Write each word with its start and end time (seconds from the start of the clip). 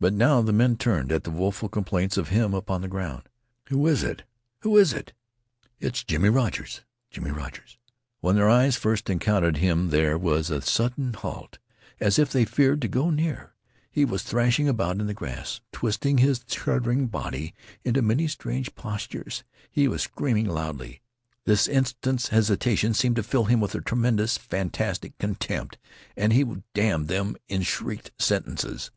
But 0.00 0.14
now 0.14 0.40
the 0.40 0.54
men 0.54 0.78
turned 0.78 1.12
at 1.12 1.24
the 1.24 1.30
woeful 1.30 1.68
complaints 1.68 2.16
of 2.16 2.30
him 2.30 2.54
upon 2.54 2.80
the 2.80 2.88
ground. 2.88 3.24
"Who 3.68 3.86
is 3.86 4.02
it? 4.02 4.22
Who 4.60 4.78
is 4.78 4.94
it?" 4.94 5.12
"It's 5.78 6.02
Jimmie 6.02 6.30
Rogers. 6.30 6.80
Jimmie 7.10 7.30
Rogers." 7.30 7.76
When 8.22 8.36
their 8.36 8.48
eyes 8.48 8.76
first 8.78 9.10
encountered 9.10 9.58
him 9.58 9.90
there 9.90 10.16
was 10.16 10.48
a 10.48 10.62
sudden 10.62 11.12
halt, 11.12 11.58
as 12.00 12.18
if 12.18 12.32
they 12.32 12.46
feared 12.46 12.80
to 12.80 12.88
go 12.88 13.10
near. 13.10 13.52
He 13.90 14.06
was 14.06 14.22
thrashing 14.22 14.66
about 14.66 14.98
in 14.98 15.08
the 15.08 15.12
grass, 15.12 15.60
twisting 15.72 16.16
his 16.16 16.42
shuddering 16.48 17.08
body 17.08 17.54
into 17.84 18.00
many 18.00 18.28
strange 18.28 18.74
postures. 18.74 19.44
He 19.70 19.86
was 19.88 20.00
screaming 20.04 20.46
loudly. 20.46 21.02
This 21.44 21.68
instant's 21.68 22.28
hesitation 22.28 22.94
seemed 22.94 23.16
to 23.16 23.22
fill 23.22 23.44
him 23.44 23.60
with 23.60 23.74
a 23.74 23.82
tremendous, 23.82 24.38
fantastic 24.38 25.18
contempt, 25.18 25.76
and 26.16 26.32
he 26.32 26.46
damned 26.72 27.08
them 27.08 27.36
in 27.46 27.60
shrieked 27.60 28.10
sentences. 28.18 28.90